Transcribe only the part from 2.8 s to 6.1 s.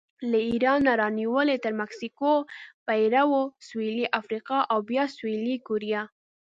پیرو، سویلي افریقا او بیا سویلي کوریا